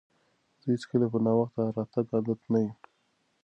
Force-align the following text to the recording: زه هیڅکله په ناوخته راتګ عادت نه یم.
زه 0.61 0.67
هیڅکله 0.73 1.05
په 1.13 1.19
ناوخته 1.25 1.61
راتګ 1.77 2.05
عادت 2.13 2.41
نه 2.51 2.59
یم. 2.63 2.75